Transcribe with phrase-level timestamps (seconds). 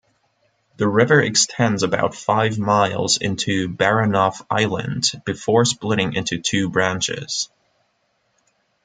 [0.77, 7.49] The river extends about five miles into Baranof Island before splitting into two branches.